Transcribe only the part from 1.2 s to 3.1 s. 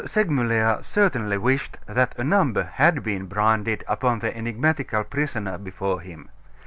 wished that a number had